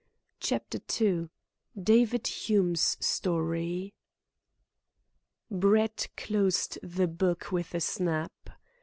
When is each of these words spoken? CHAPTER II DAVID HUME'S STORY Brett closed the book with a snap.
CHAPTER 0.39 0.79
II 0.99 1.29
DAVID 1.79 2.25
HUME'S 2.25 2.97
STORY 2.99 3.93
Brett 5.51 6.07
closed 6.17 6.79
the 6.81 7.07
book 7.07 7.51
with 7.51 7.75
a 7.75 7.81
snap. 7.81 8.49